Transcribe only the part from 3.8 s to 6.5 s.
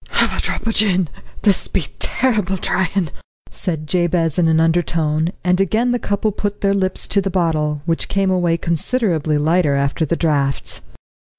Jabez in an undertone; and again the couple